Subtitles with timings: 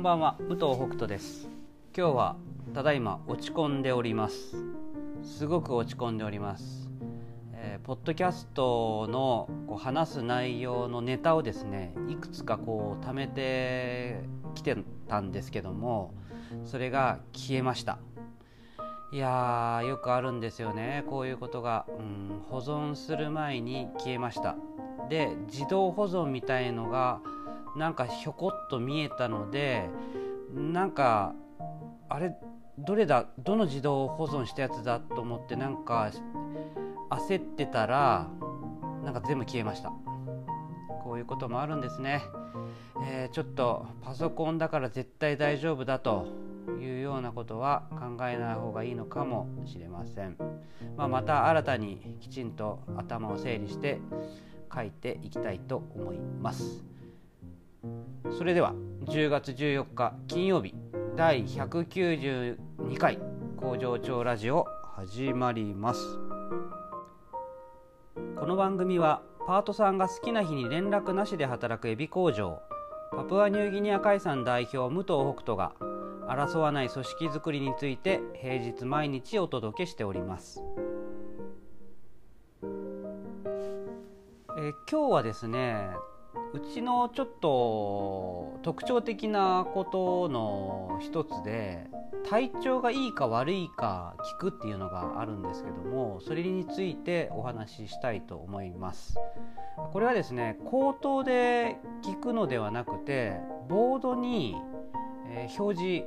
[0.00, 0.36] んばんは。
[0.48, 1.46] 武藤北斗です。
[1.94, 2.36] 今日は
[2.72, 4.56] ただいま落ち込んでおります。
[5.22, 6.90] すごく落ち込んでおります、
[7.52, 14.22] えーポッドキャストのこう話す内容のネタをですねいくつかこう貯めて
[14.54, 14.74] きて
[15.06, 16.14] たんですけども
[16.64, 17.98] それが消えました。
[19.12, 21.04] いやーよくあるんですよね。
[21.08, 24.56] こういうことが、うん、保存する前に消えました。
[25.10, 27.20] で自動保存みたいのが
[27.76, 29.88] なんかひょこっと見えたので
[30.54, 31.34] なんか
[32.08, 32.34] あれ
[32.78, 36.10] どれだどの自動保存したやつだと思ってなんか
[37.10, 38.28] 焦ってたら
[39.04, 39.92] なんか全部消えました。
[41.02, 42.22] こういうこともあるんですね、
[43.04, 46.26] えーちょっとパソコンだから絶対大丈夫だと
[46.80, 50.36] いうようなことは考えない方がいいのかもしれません、
[50.96, 54.00] まあ、また新たにきちんと頭を整理して
[54.72, 56.84] 書いていきたいと思います。
[58.28, 58.74] それでは
[59.06, 60.74] 10月14日金曜日
[61.16, 62.56] 第192
[62.98, 63.18] 回
[63.56, 66.00] 工場長ラジオ始まります。
[68.36, 72.60] この番組はパートさんが好きな日に連絡なしで働くエビ工場
[73.10, 75.72] パプアニューギニア海産代表武藤北斗が
[76.28, 80.62] 争わない組織づくりについて平日毎日お届けしております、
[82.62, 82.90] えー
[84.90, 85.88] 今日はですね
[86.52, 91.86] うちのちょっと特徴的なことの一つで
[92.28, 99.16] 体調がいいか悪いか聞くっていうのがあるんですけどもそれについてお話ししたいと思います。
[99.92, 104.56] これはですね口頭で聞くのではなくてボードに、
[105.28, 106.06] えー表示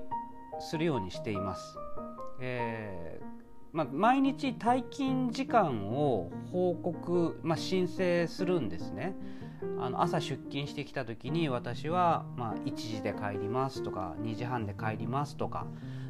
[0.59, 1.77] するようにしています、
[2.39, 3.25] えー
[3.73, 9.15] まあ、毎日退勤時間を報告、まあ、申請するんですね。
[9.79, 15.67] あの朝出勤してきた時に私はまあ1時で帰りますとか2時半で帰りますとか、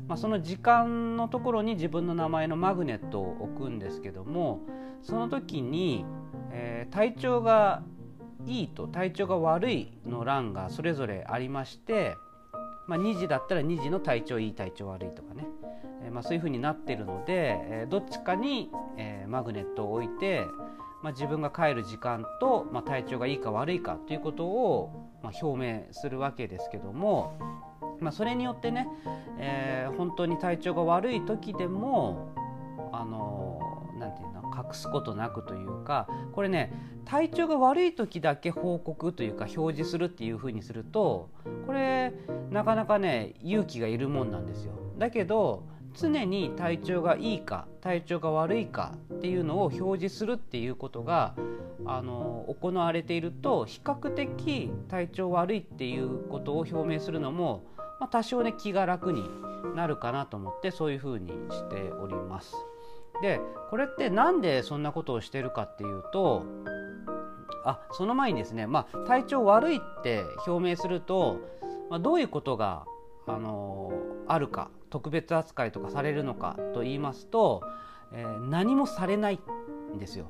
[0.07, 4.61] まあ、その時間のところに自分の名前のマグネットを置くんですけども
[5.01, 6.05] その時に、
[6.51, 7.81] えー体調が
[8.45, 12.15] いいと体調が悪いの欄がそれぞれありまして、
[12.87, 15.47] まあ、2時だったら2時の体調いい体調悪いとかね、
[16.03, 20.45] えーまあ、そういうふうになってるので、えーどっちかに、えーマグネットを置いて
[21.03, 27.37] まあ、自分が帰る時間と、まあ、体調がいいか悪いかということを、まあ、表明するわけですけども、
[27.99, 28.87] まあ、それによってね、
[29.37, 32.33] えー本当に体調が悪い時でも
[32.91, 33.59] あの
[33.99, 36.73] なんていうの隠すことなくというかこれね
[37.05, 41.29] 体調が悪い時だけ報告というか表示するっていうふうにすると
[41.65, 42.13] これ
[42.49, 44.73] なかなかね勇気がいるもんなんですよ。
[44.97, 45.63] だけど
[45.93, 51.35] 常に体調がいいか体調が悪いかっていうのを表示するっていうことが
[51.85, 57.63] あの行われていると比較的体調悪いっていうことを表明するのも、
[57.99, 59.29] まあ、多少ね気が楽に
[59.75, 62.55] なるかなと思ってそういうふうにしております。
[63.21, 63.39] で
[63.69, 66.43] これってなんでそんなことをしてるかっていうと
[67.63, 71.39] あその前にですね、まあ、体調悪いって表明すると、
[71.89, 72.85] まあ、どういうことが
[73.27, 73.91] あの
[74.27, 77.63] あるか特別扱いとかされるのかと言いますと、
[78.13, 79.39] えー何もされない
[79.95, 80.29] んですよ。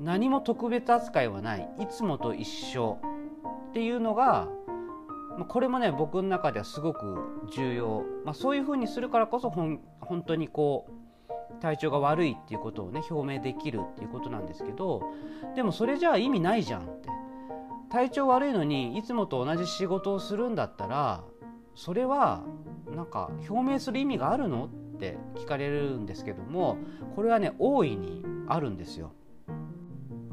[0.00, 1.68] 何も特別扱いはない。
[1.80, 2.98] いつもと一緒
[3.70, 4.48] っていうのが
[5.48, 9.80] これもね僕の中ではすごく重要、まあ、そういうふうにするからこそ本
[10.26, 15.02] 当にこう体調が悪いっていうことをね表明できるっていうことなんですけど
[15.56, 17.08] でもそれじゃあ意味ないじゃんって。
[17.90, 21.22] 体調悪いのにいつもと同じ仕事をするんだったら
[21.74, 22.42] それは
[22.94, 26.78] なんか表明する意味があるのって聞かれるんですけども
[27.16, 29.12] これはね大いにあるんですよ。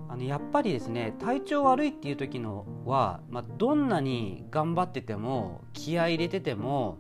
[0.10, 6.98] あのやっぱりですね体調悪いっていう時のは、まあ、どんなに頑張ってても気合い入れてても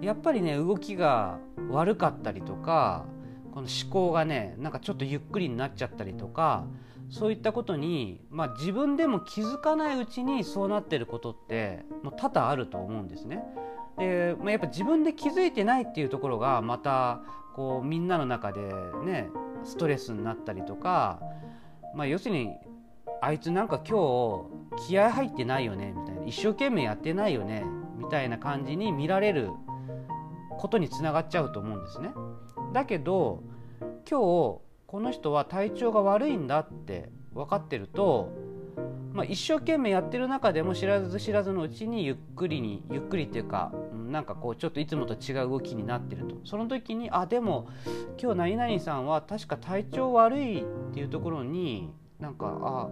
[0.00, 3.04] やっぱりね動きが悪かったりとか
[3.52, 6.66] この思考がねなんかちょっとゆっくりになっちゃったりとか
[7.10, 13.42] そういったことに、まあ、自分でも気づかないうちにそうなってることってもう多々あると思うんですね。
[13.98, 17.22] で、まあ、やっぱ自分で気づいてないっていうところがまた
[17.54, 18.60] こうみんなの中で
[19.04, 19.30] ね
[19.64, 21.20] ストレスになったりとか、
[21.94, 22.50] まあ、要するに
[23.20, 27.64] あいつなんか今日気合入ってないよねみたいな一生懸命やってないよね
[27.96, 29.50] みたいな感じに見られる
[30.58, 32.10] ことにつながっちゃうと思うんですね。
[32.72, 33.42] だけど
[34.08, 38.30] 今日この人は体調が悪いんだって分かってると、
[39.12, 43.72] まあ、一生懸命やってる中でも知らず知らずのうちにゆっくりにゆっくりっていうか
[44.10, 47.68] なんかこうちょっといつもと違う動きになってるとその時にあでも
[48.20, 50.64] 今日何々さんは確か体調悪いっ
[50.94, 52.88] ていうところになんかあ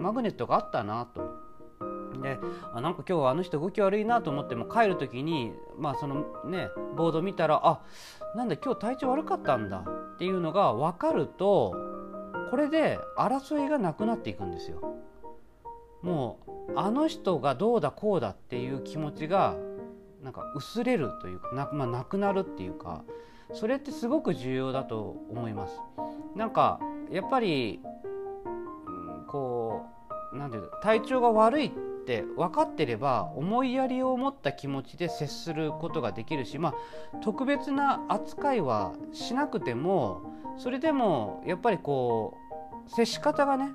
[0.00, 1.42] マグネットがあったなと
[2.22, 2.38] で
[2.72, 7.80] あなんか今日はあの人動き悪いなと思っても帰る時にまあそのねボード見たらあ
[8.36, 11.74] なんだ今日体調悪かったんだっていうのが分かると
[12.50, 15.01] これで争いがなくなっていくんですよ。
[16.02, 16.38] も
[16.68, 19.56] うあの人がどうだこうだっていう気持ちが
[20.22, 23.04] なんか薄れるというかな,、まあ、なくなるっていうか
[23.52, 25.80] それってすごく重要だと思います。
[26.34, 27.80] なんかやっぱり、
[28.86, 28.88] う
[29.22, 29.82] ん、こ
[30.32, 31.70] うなんていう体調が悪いっ
[32.04, 40.22] て分かってれば思いやりを持った気持ちで接することができるし、まあ、特別な扱いはしなくても
[40.56, 42.38] それでもやっぱりこ
[42.86, 43.72] う接し方がね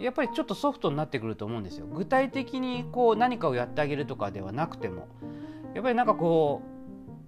[0.00, 1.86] やっぱりちょっとソフトになってくると思うんですよ。
[1.86, 5.08] 具体的にこう何かをやってあげるとかではなくても
[5.74, 6.62] やっぱりなんかこ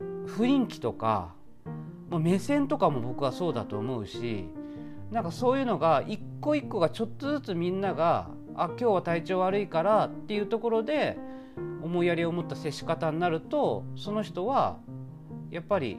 [0.00, 1.34] う雰囲気とか
[2.10, 4.48] も目線とかも僕はそうだと思うし
[5.10, 11.18] なんかそういうのが一個一個がちょっとずつみんながあ今日は体調悪いからっていうところで
[11.82, 14.78] 思いやりを持った接し方になるとその人は
[15.50, 15.98] やっぱり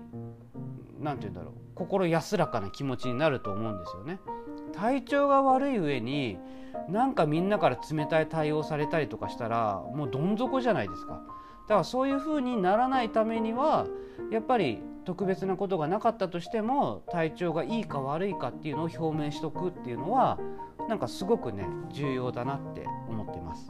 [0.99, 4.19] 何て言うんだろう心安らかな気持ちになると思うんですよね。
[4.71, 6.37] 体調が悪い上に
[6.89, 11.21] なんかみんなから冷たい対応されたりとかしたらもうどん底じゃないですか。
[11.67, 13.87] だからそういうふうにならないためには
[14.31, 20.39] やっぱり特別なことがなかったとしても体調がいいか悪いかっていうのを表明しとくっていうのは
[20.89, 23.69] なんかすごくね重要だなって思ってます。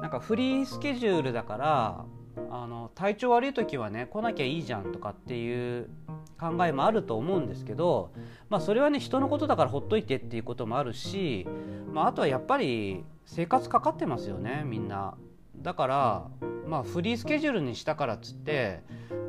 [0.00, 2.04] なんかフリースケジュールだから
[2.50, 5.90] あの体調悪い時はね来なきゃいいじゃんとかっていう
[6.40, 8.10] 考えもあると思うんですけど、
[8.48, 11.46] まあ、それはね人のことだからほっといてっていうこともあるし、
[11.92, 15.14] まあ、あとはやっぱり生活かかってますよねみんな。
[15.56, 16.28] だから
[16.68, 18.80] まあフリースケジュールにしたからっつって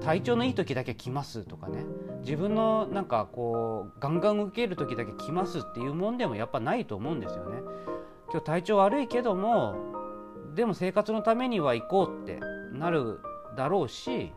[0.02, 1.86] 体調のいい時だけ来ますとかね
[2.22, 7.62] 自分のなんかこうガンガン受ける時だけ来ますっていうもんでもやっぱないと思うんですよね。
[8.32, 9.76] 今日体調悪いけども
[10.54, 12.40] でも生活のためには行こうって
[12.74, 13.20] なる
[13.58, 14.32] だろうし、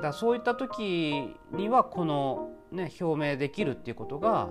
[0.00, 4.48] だそういった時にはこの、ね、表明できるっていうことが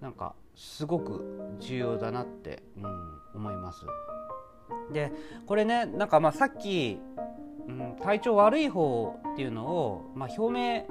[0.00, 3.86] なんかすごく重要だなって、うん、思います。
[4.92, 5.12] で
[5.46, 6.98] これねなんかまあさっき、
[7.68, 10.86] うん、体調悪い方っていうのを、まあ、表明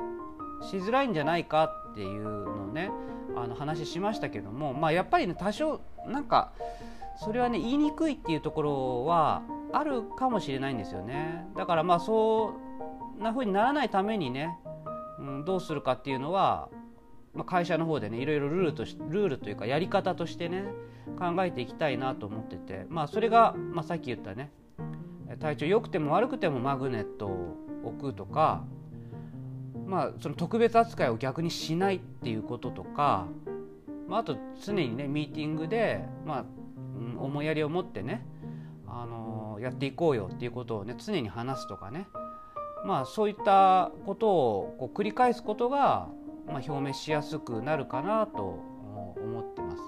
[0.61, 2.91] しづらいんじゃないかっていうのをね
[3.35, 6.51] あの話しましたけども、まあ、やっぱりね多少なんか
[7.23, 9.43] それはね言いにくいっていうところは
[9.73, 12.64] あるかもしれないんですよねだからまあそん
[13.19, 14.57] な風にならないためにね、
[15.19, 16.69] うん、どうするかっていうのは、
[17.33, 20.65] まあ、会社の方でねいろいろルールとしルールというかやり方としてね
[21.17, 24.51] 考えていきたいなと思ってて、まあ、それが、まあ、さっき言ったね
[25.39, 28.63] 体調良くても悪くてもマグネットを置くとか、
[29.85, 33.27] まあ、その特別扱いを逆にしないっていうこととか、
[34.07, 36.45] まあ、あと常にねミーティングで、まあ、
[37.17, 38.25] 思いやりを持ってね、
[38.87, 42.07] あのやっていこうよっていうことをね常に話すとかね、
[42.85, 46.07] まあ、そういったことをこう繰り返すことが、
[46.47, 48.59] まあ、表明しやすくなるかなと
[49.17, 49.81] 思ってます。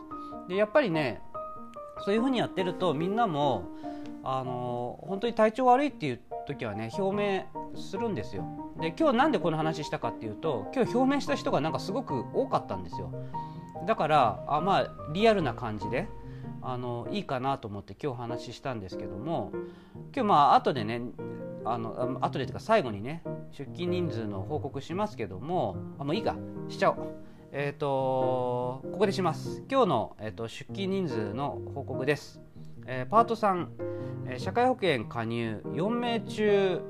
[0.50, 1.22] でやっぱりね
[2.04, 3.70] そういうふうにやってるとみんなも
[4.24, 7.46] あの本当に体調悪いっていう時はね表
[7.76, 8.46] 明するんですよ。
[8.80, 13.12] で今日なんでこの話したかっていうと今日表明した人がなんかすごく多かったんですよ。
[13.86, 16.08] だからあまあリアルな感じで
[16.64, 19.52] あのいいかなと思って今日話したんですけども
[20.14, 21.02] 今日まあ後でね
[21.72, 26.36] あの後でというか最後にね出勤人数の報告しますけどもあもういいか？
[26.70, 26.98] しちゃおう。
[27.52, 29.64] えっ、ー、とここでします。
[29.70, 32.42] 今日の、えーと、出勤人数の報告です、
[32.86, 33.68] えー、パート3、
[34.28, 36.82] えー、社会保険加入4名中、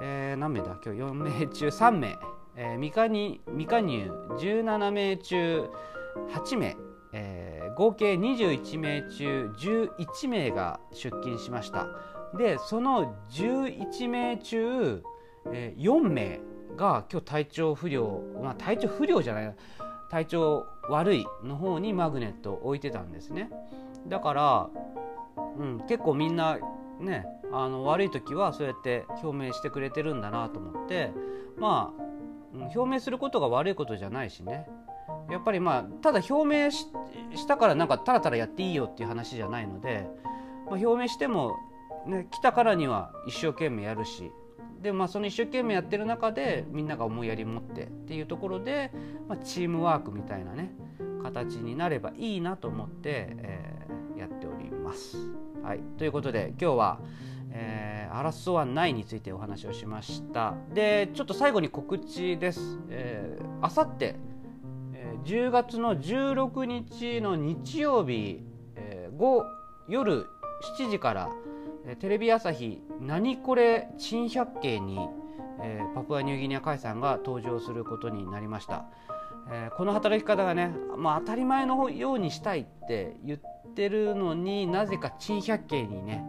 [0.00, 0.78] えー、何名だ？
[0.84, 2.18] 今日4名中3名、
[2.56, 5.68] えー、未加入未加入17名中
[6.30, 6.76] 8名、
[7.12, 11.86] えー、合計21名中11名が出勤しました
[12.36, 15.02] でその11名中、
[15.52, 16.40] えー、4名
[16.76, 19.54] が今日体調不良、まあ、体調不良じゃない
[20.10, 23.50] 体調悪いの方にマグネットを置いてたんですね。
[24.08, 24.70] だから、
[25.58, 26.58] うん、結構みんな
[27.00, 31.12] ねあの悪い時はそうやって表明してくれてるんだなと思って
[31.56, 32.02] まあ
[32.74, 34.66] 表明することが悪いことじゃないしね。
[35.30, 40.06] やっぱりまあただ表明したからなんかたらたらやっていいよっていう話じゃないので、
[40.66, 41.56] まあ、表明しても、
[42.06, 44.30] ね、来たからには一生懸命やるし
[44.82, 48.90] でまあその一生懸命やってる中でみんなが思いやり持ってっていうところで、
[49.28, 50.72] まあ、チームワークみたいなね
[51.22, 55.16] 形になればいいなと思って、えー、やっております。
[55.62, 57.00] はい、ということで今日は、
[57.50, 62.80] えー、アラスソワン9についてお話をしましたでちょっと最後に告知です。
[63.60, 64.16] あさって
[65.24, 68.42] 10月の16日の日曜日、
[68.74, 69.44] えー、
[69.88, 70.26] 夜
[70.78, 71.30] 7時から
[71.98, 74.98] テレビ朝日「何これ珍百景に」
[75.60, 78.86] えー、パプアニューギニア海さんが登場することになりました、
[79.54, 83.40] えー、この働き方がね、まあ、当たり前のようにしたいって言っ
[83.74, 86.24] てるのになぜか珍百景に、ね、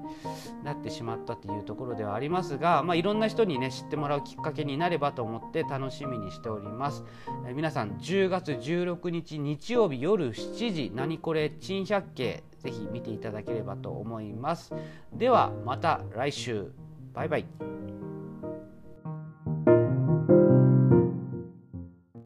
[0.63, 7.05] なってしまったというところではありますが、まあ、いろんな人に、ね、知ってもらうきっかけになればと思って楽しみにしております、
[7.47, 14.73] えー、皆さん10月16日日曜日夜7時「何これ珍百景」ぜひ見ていただければと思います。
[15.11, 16.71] ではまた来週。
[17.13, 17.45] バイバイ。